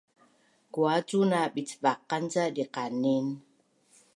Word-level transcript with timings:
Kuacuna 0.73 1.39
bicvaqan 1.55 2.23
ca 2.33 2.45
diqanin? 2.55 3.25